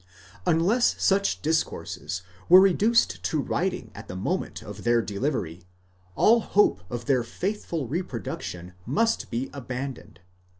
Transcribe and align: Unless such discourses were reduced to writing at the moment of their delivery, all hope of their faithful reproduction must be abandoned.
Unless 0.47 0.95
such 0.99 1.43
discourses 1.43 2.23
were 2.49 2.59
reduced 2.59 3.21
to 3.21 3.39
writing 3.39 3.91
at 3.93 4.07
the 4.07 4.15
moment 4.15 4.63
of 4.63 4.83
their 4.83 4.99
delivery, 4.99 5.61
all 6.15 6.39
hope 6.39 6.81
of 6.89 7.05
their 7.05 7.23
faithful 7.23 7.87
reproduction 7.87 8.73
must 8.87 9.29
be 9.29 9.51
abandoned. 9.53 10.19